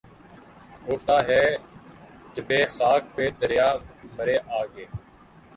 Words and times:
گھستا 0.85 1.17
ہے 1.27 1.43
جبیں 2.33 2.65
خاک 2.75 3.03
پہ 3.15 3.23
دریا 3.39 3.67
مرے 4.15 4.37
آگے 4.59 4.85